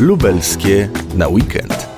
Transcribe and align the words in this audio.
lubelskie 0.00 0.88
na 1.14 1.28
weekend. 1.28 1.88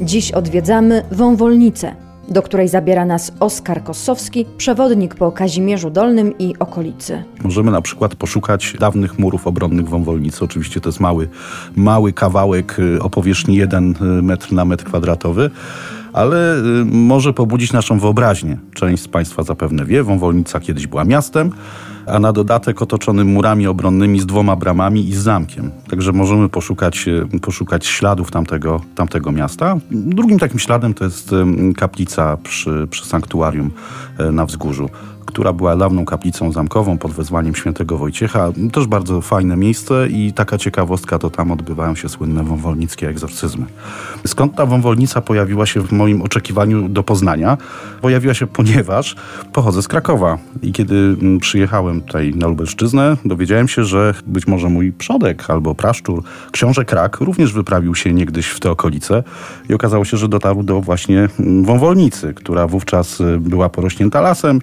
Dziś 0.00 0.32
odwiedzamy 0.32 1.04
Wąwolnicę, 1.12 1.94
do 2.28 2.42
której 2.42 2.68
zabiera 2.68 3.04
nas 3.04 3.32
Oskar 3.40 3.84
Kossowski, 3.84 4.46
przewodnik 4.56 5.14
po 5.14 5.32
Kazimierzu 5.32 5.90
Dolnym 5.90 6.38
i 6.38 6.54
okolicy. 6.58 7.22
Możemy 7.42 7.70
na 7.70 7.82
przykład 7.82 8.14
poszukać 8.14 8.74
dawnych 8.80 9.18
murów 9.18 9.46
obronnych 9.46 9.88
Wąwolnicy. 9.88 10.44
Oczywiście 10.44 10.80
to 10.80 10.88
jest 10.88 11.00
mały, 11.00 11.28
mały 11.76 12.12
kawałek 12.12 12.78
y, 12.78 13.02
o 13.02 13.10
powierzchni 13.10 13.56
1 13.56 13.94
y, 14.00 14.22
metr 14.22 14.52
na 14.52 14.64
metr 14.64 14.84
kwadratowy 14.84 15.50
ale 16.12 16.56
y, 16.56 16.84
może 16.84 17.32
pobudzić 17.32 17.72
naszą 17.72 17.98
wyobraźnię. 17.98 18.58
Część 18.74 19.02
z 19.02 19.08
Państwa 19.08 19.42
zapewne 19.42 19.84
wie, 19.84 20.02
Wąwolnica 20.02 20.60
kiedyś 20.60 20.86
była 20.86 21.04
miastem, 21.04 21.52
a 22.10 22.18
na 22.18 22.32
dodatek 22.32 22.82
otoczonym 22.82 23.28
murami 23.28 23.66
obronnymi 23.66 24.20
z 24.20 24.26
dwoma 24.26 24.56
bramami 24.56 25.08
i 25.08 25.14
z 25.14 25.18
zamkiem. 25.18 25.70
Także 25.90 26.12
możemy 26.12 26.48
poszukać, 26.48 27.08
e, 27.34 27.38
poszukać 27.38 27.86
śladów 27.86 28.30
tamtego, 28.30 28.80
tamtego 28.94 29.32
miasta. 29.32 29.76
Drugim 29.90 30.38
takim 30.38 30.58
śladem 30.58 30.94
to 30.94 31.04
jest 31.04 31.30
kaplica 31.76 32.36
przy, 32.36 32.86
przy 32.90 33.06
sanktuarium 33.06 33.70
e, 34.18 34.32
na 34.32 34.46
wzgórzu 34.46 34.88
która 35.28 35.52
była 35.52 35.76
dawną 35.76 36.04
kaplicą 36.04 36.52
zamkową 36.52 36.98
pod 36.98 37.12
wezwaniem 37.12 37.54
świętego 37.54 37.98
Wojciecha. 37.98 38.52
Też 38.72 38.86
bardzo 38.86 39.20
fajne 39.20 39.56
miejsce 39.56 40.08
i 40.10 40.32
taka 40.32 40.58
ciekawostka, 40.58 41.18
to 41.18 41.30
tam 41.30 41.50
odbywają 41.52 41.94
się 41.94 42.08
słynne 42.08 42.44
wąwolnickie 42.44 43.08
egzorcyzmy. 43.08 43.66
Skąd 44.26 44.54
ta 44.56 44.66
wąwolnica 44.66 45.20
pojawiła 45.20 45.66
się 45.66 45.80
w 45.80 45.92
moim 45.92 46.22
oczekiwaniu 46.22 46.88
do 46.88 47.02
Poznania? 47.02 47.56
Pojawiła 48.00 48.34
się, 48.34 48.46
ponieważ 48.46 49.16
pochodzę 49.52 49.82
z 49.82 49.88
Krakowa 49.88 50.38
i 50.62 50.72
kiedy 50.72 50.94
mm, 50.94 51.38
przyjechałem 51.38 52.00
tutaj 52.00 52.32
na 52.36 52.46
Lubelszczyznę, 52.46 53.16
dowiedziałem 53.24 53.68
się, 53.68 53.84
że 53.84 54.14
być 54.26 54.46
może 54.46 54.68
mój 54.68 54.92
przodek 54.92 55.50
albo 55.50 55.74
praszczur, 55.74 56.22
książę 56.52 56.84
Krak, 56.84 57.20
również 57.20 57.52
wyprawił 57.52 57.94
się 57.94 58.12
niegdyś 58.12 58.46
w 58.46 58.60
te 58.60 58.70
okolice 58.70 59.22
i 59.68 59.74
okazało 59.74 60.04
się, 60.04 60.16
że 60.16 60.28
dotarł 60.28 60.62
do 60.62 60.80
właśnie 60.80 61.28
mm, 61.40 61.64
wąwolnicy, 61.64 62.34
która 62.34 62.66
wówczas 62.66 63.20
y, 63.20 63.38
była 63.40 63.68
porośnięta 63.68 64.20
lasem, 64.20 64.60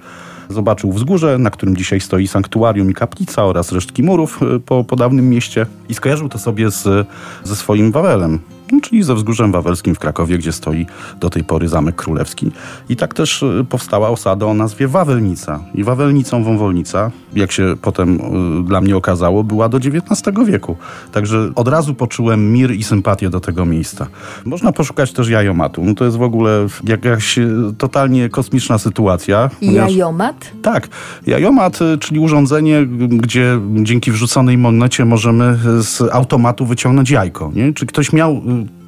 Zobaczył 0.49 0.91
wzgórze, 0.91 1.37
na 1.37 1.49
którym 1.49 1.77
dzisiaj 1.77 1.99
stoi 1.99 2.27
sanktuarium 2.27 2.91
i 2.91 2.93
kaplica 2.93 3.45
oraz 3.45 3.71
resztki 3.71 4.03
murów 4.03 4.39
y, 4.55 4.59
po, 4.59 4.83
po 4.83 4.95
dawnym 4.95 5.29
mieście 5.29 5.65
i 5.89 5.93
skojarzył 5.93 6.29
to 6.29 6.39
sobie 6.39 6.71
z, 6.71 7.07
ze 7.43 7.55
swoim 7.55 7.91
Wawelem. 7.91 8.39
No, 8.71 8.81
czyli 8.81 9.03
ze 9.03 9.15
wzgórzem 9.15 9.51
wawelskim 9.51 9.95
w 9.95 9.99
Krakowie, 9.99 10.37
gdzie 10.37 10.51
stoi 10.51 10.85
do 11.19 11.29
tej 11.29 11.43
pory 11.43 11.67
Zamek 11.67 11.95
Królewski. 11.95 12.51
I 12.89 12.95
tak 12.95 13.13
też 13.13 13.43
y, 13.43 13.65
powstała 13.69 14.09
osada 14.09 14.45
o 14.45 14.53
nazwie 14.53 14.87
Wawelnica. 14.87 15.59
I 15.73 15.83
Wawelnicą 15.83 16.43
Wąwolnica, 16.43 17.11
jak 17.33 17.51
się 17.51 17.75
potem 17.81 18.19
y, 18.61 18.63
dla 18.63 18.81
mnie 18.81 18.97
okazało, 18.97 19.43
była 19.43 19.69
do 19.69 19.77
XIX 19.77 20.21
wieku. 20.45 20.77
Także 21.11 21.51
od 21.55 21.67
razu 21.67 21.93
poczułem 21.93 22.53
mir 22.53 22.71
i 22.71 22.83
sympatię 22.83 23.29
do 23.29 23.39
tego 23.39 23.65
miejsca. 23.65 24.07
Można 24.45 24.71
poszukać 24.71 25.13
też 25.13 25.29
jajomatu. 25.29 25.85
No 25.85 25.93
to 25.93 26.05
jest 26.05 26.17
w 26.17 26.21
ogóle 26.21 26.67
jakaś 26.83 27.37
y, 27.37 27.49
totalnie 27.77 28.29
kosmiczna 28.29 28.77
sytuacja. 28.77 29.49
Jajomat? 29.61 30.51
Tak. 30.61 30.87
Jajomat, 31.27 31.79
czyli 31.99 32.19
urządzenie, 32.19 32.85
gdzie 33.09 33.59
dzięki 33.83 34.11
wrzuconej 34.11 34.57
monecie 34.57 35.05
możemy 35.05 35.57
z 35.81 36.01
automatu 36.01 36.65
wyciągnąć 36.65 37.09
jajko. 37.09 37.51
Nie? 37.55 37.73
Czy 37.73 37.85
ktoś 37.85 38.13
miał 38.13 38.41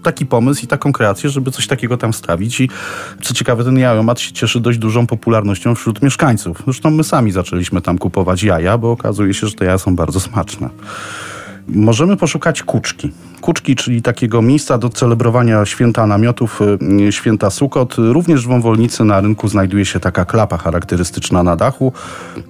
taki 0.08 0.26
pomysł 0.26 0.64
i 0.64 0.68
taką 0.68 0.94
kreację, 0.94 1.30
żeby 1.30 1.52
coś 1.52 1.68
takiego 1.68 1.98
tam 1.98 2.14
stawić. 2.14 2.60
I 2.60 2.70
co 3.22 3.34
ciekawe, 3.34 3.64
ten 3.64 3.78
jajomat 3.78 4.20
się 4.20 4.32
cieszy 4.32 4.60
dość 4.60 4.78
dużą 4.78 5.08
popularnością 5.08 5.76
wśród 5.76 6.02
mieszkańców. 6.02 6.64
Zresztą 6.64 6.92
my 6.92 7.04
sami 7.04 7.32
zaczęliśmy 7.32 7.82
tam 7.82 7.98
kupować 7.98 8.44
jaja, 8.44 8.78
bo 8.78 8.92
okazuje 8.92 9.34
się, 9.34 9.48
że 9.48 9.54
te 9.54 9.66
jaja 9.66 9.78
są 9.78 9.96
bardzo 9.96 10.20
smaczne. 10.20 10.70
Możemy 11.68 12.18
poszukać 12.18 12.64
kuczki. 12.64 13.12
Kuczki, 13.42 13.76
czyli 13.76 14.02
takiego 14.02 14.42
miejsca 14.42 14.78
do 14.78 14.90
celebrowania 14.90 15.66
święta 15.66 16.08
namiotów, 16.08 16.60
y, 17.08 17.12
święta 17.12 17.50
Sukot. 17.50 17.96
Również 17.98 18.46
w 18.46 18.48
Wąwolnicy 18.48 19.04
na 19.04 19.22
rynku 19.22 19.48
znajduje 19.48 19.86
się 19.86 20.00
taka 20.00 20.26
klapa 20.26 20.58
charakterystyczna 20.58 21.44
na 21.44 21.56
dachu. 21.56 21.94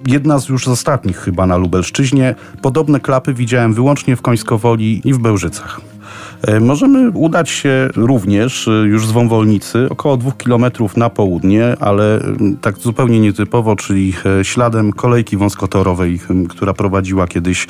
Jedna 0.08 0.40
z 0.40 0.50
już 0.50 0.66
z 0.66 0.68
ostatnich 0.68 1.18
chyba 1.18 1.46
na 1.46 1.58
Lubelszczyźnie. 1.58 2.36
Podobne 2.62 3.00
klapy 3.00 3.34
widziałem 3.34 3.74
wyłącznie 3.74 4.16
w 4.16 4.22
Końskowoli 4.22 5.02
i 5.06 5.14
w 5.14 5.18
Bełżycach. 5.18 5.97
E, 6.42 6.60
możemy 6.60 7.10
udać 7.10 7.50
się 7.50 7.90
również 7.96 8.68
e, 8.68 8.72
już 8.72 9.08
z 9.08 9.12
Wąwolnicy 9.12 9.88
około 9.90 10.18
dwóch 10.18 10.38
kilometrów 10.38 10.98
na 10.98 11.10
południe, 11.10 11.76
ale 11.80 12.20
tak 12.62 12.78
zupełnie 12.78 13.20
nietypowo, 13.20 13.76
czyli 13.76 14.14
e, 14.40 14.46
śladem 14.46 14.94
kolejki 14.94 15.38
wąskotorowej, 15.38 16.20
która 16.50 16.74
prowadziła 16.74 17.28
kiedyś 17.28 17.68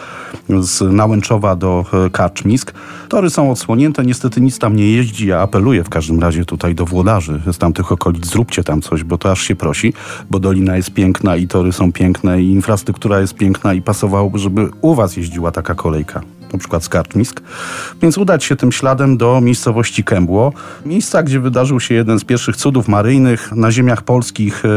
z 0.60 0.94
Nałęczowa 0.94 1.56
do 1.56 1.86
Kaczmisk. 2.12 2.74
Tory 3.10 3.30
są 3.30 3.52
odsłonięte, 3.52 4.06
niestety 4.06 4.42
nic 4.42 4.60
tam 4.60 4.76
nie 4.76 4.92
jeździ. 4.92 5.28
Ja 5.28 5.40
apeluję 5.40 5.84
w 5.84 5.90
każdym 5.90 6.20
razie 6.20 6.46
tutaj 6.46 6.76
do 6.76 6.86
włodarzy 6.86 7.42
z 7.52 7.58
tamtych 7.58 7.92
okolic, 7.92 8.26
zróbcie 8.26 8.64
tam 8.64 8.82
coś, 8.82 9.04
bo 9.04 9.18
to 9.18 9.32
aż 9.32 9.42
się 9.42 9.56
prosi, 9.56 9.94
bo 10.30 10.40
dolina 10.40 10.78
jest 10.78 10.94
piękna 10.94 11.36
i 11.36 11.48
tory 11.48 11.72
są 11.72 11.92
piękne 11.92 12.42
i 12.42 12.52
infrastruktura 12.52 13.20
jest 13.20 13.36
piękna 13.36 13.74
i 13.74 13.82
pasowałoby, 13.82 14.40
żeby 14.40 14.70
u 14.82 14.96
was 14.96 15.18
jeździła 15.18 15.52
taka 15.52 15.76
kolejka 15.76 16.22
przykład 16.58 16.84
z 16.84 16.90
Karczmisk, 16.90 17.42
więc 18.02 18.18
udać 18.18 18.44
się 18.44 18.56
tym 18.56 18.72
śladem 18.72 19.18
do 19.18 19.42
miejscowości 19.42 20.04
Kębło, 20.04 20.54
miejsca, 20.86 21.24
gdzie 21.24 21.40
wydarzył 21.40 21.80
się 21.80 21.96
jeden 21.96 22.20
z 22.20 22.24
pierwszych 22.24 22.56
cudów 22.56 22.88
maryjnych 22.88 23.52
na 23.52 23.72
ziemiach 23.72 24.02
polskich, 24.02 24.66
e, 24.66 24.70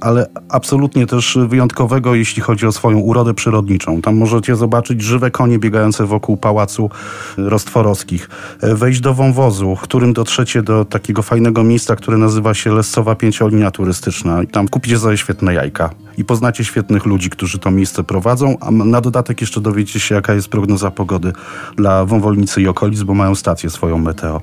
ale 0.00 0.26
absolutnie 0.48 1.06
też 1.06 1.38
wyjątkowego, 1.48 2.14
jeśli 2.14 2.42
chodzi 2.42 2.66
o 2.66 2.72
swoją 2.72 2.98
urodę 2.98 3.34
przyrodniczą. 3.34 4.02
Tam 4.02 4.16
możecie 4.16 4.56
zobaczyć 4.56 5.02
żywe 5.02 5.30
konie 5.30 5.58
biegające 5.58 6.06
wokół 6.06 6.36
pałacu 6.36 6.90
Rostworowskich, 7.36 8.28
e, 8.60 8.74
wejść 8.74 9.00
do 9.00 9.14
wąwozu, 9.14 9.76
którym 9.82 10.12
dotrzecie 10.12 10.62
do 10.62 10.84
takiego 10.84 11.22
fajnego 11.22 11.64
miejsca, 11.64 11.96
które 11.96 12.18
nazywa 12.18 12.54
się 12.54 12.72
Lescowa 12.72 13.14
Pięciolinia 13.14 13.70
Turystyczna. 13.70 14.42
I 14.42 14.46
tam 14.46 14.68
kupicie 14.68 14.98
sobie 14.98 15.16
świetne 15.16 15.54
jajka 15.54 16.07
i 16.18 16.24
poznacie 16.24 16.64
świetnych 16.64 17.06
ludzi, 17.06 17.30
którzy 17.30 17.58
to 17.58 17.70
miejsce 17.70 18.04
prowadzą, 18.04 18.56
a 18.60 18.70
na 18.70 19.00
dodatek 19.00 19.40
jeszcze 19.40 19.60
dowiecie 19.60 20.00
się, 20.00 20.14
jaka 20.14 20.34
jest 20.34 20.48
prognoza 20.48 20.90
pogody 20.90 21.32
dla 21.76 22.04
Wąwolnicy 22.04 22.62
i 22.62 22.68
okolic, 22.68 23.02
bo 23.02 23.14
mają 23.14 23.34
stację 23.34 23.70
swoją 23.70 23.98
meteo 23.98 24.40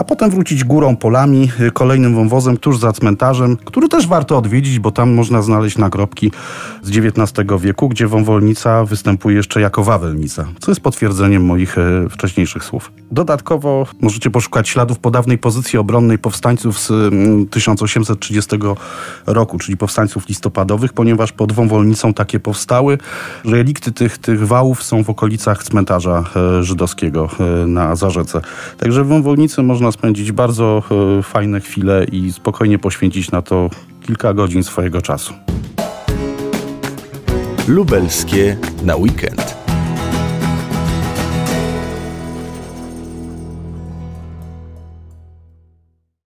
a 0.00 0.04
potem 0.04 0.30
wrócić 0.30 0.64
górą 0.64 0.96
polami, 0.96 1.50
y, 1.60 1.70
kolejnym 1.70 2.14
wąwozem 2.14 2.56
tuż 2.56 2.78
za 2.78 2.92
cmentarzem, 2.92 3.56
który 3.64 3.88
też 3.88 4.06
warto 4.06 4.38
odwiedzić, 4.38 4.78
bo 4.78 4.90
tam 4.90 5.14
można 5.14 5.42
znaleźć 5.42 5.78
nagrobki 5.78 6.32
z 6.82 6.88
XIX 6.88 7.46
wieku, 7.60 7.88
gdzie 7.88 8.06
wąwolnica 8.06 8.84
występuje 8.84 9.36
jeszcze 9.36 9.60
jako 9.60 9.84
wawelnica, 9.84 10.44
co 10.60 10.70
jest 10.70 10.80
potwierdzeniem 10.80 11.44
moich 11.44 11.78
y, 11.78 12.08
wcześniejszych 12.10 12.64
słów. 12.64 12.92
Dodatkowo 13.10 13.86
możecie 14.00 14.30
poszukać 14.30 14.68
śladów 14.68 14.98
po 14.98 15.10
dawnej 15.10 15.38
pozycji 15.38 15.78
obronnej 15.78 16.18
powstańców 16.18 16.78
z 16.78 16.92
1830 17.50 18.56
mm, 18.56 18.74
roku, 19.26 19.58
czyli 19.58 19.76
powstańców 19.76 20.28
listopadowych, 20.28 20.92
ponieważ 20.92 21.32
pod 21.32 21.52
wąwolnicą 21.52 22.14
takie 22.14 22.40
powstały. 22.40 22.98
Relikty 23.44 23.92
tych, 23.92 24.18
tych 24.18 24.46
wałów 24.46 24.82
są 24.82 25.04
w 25.04 25.10
okolicach 25.10 25.64
cmentarza 25.64 26.24
y, 26.60 26.62
żydowskiego 26.62 27.28
na 27.66 27.96
Zarzece. 27.96 28.40
Także 28.78 29.04
w 29.04 29.06
wąwolnicy 29.06 29.62
można 29.62 29.89
spędzić 29.92 30.32
bardzo 30.32 30.82
e, 31.18 31.22
fajne 31.22 31.60
chwile 31.60 32.04
i 32.12 32.32
spokojnie 32.32 32.78
poświęcić 32.78 33.30
na 33.30 33.42
to 33.42 33.70
kilka 34.06 34.34
godzin 34.34 34.62
swojego 34.62 35.02
czasu. 35.02 35.34
Lubelskie 37.68 38.56
na 38.82 38.96
weekend. 38.96 39.59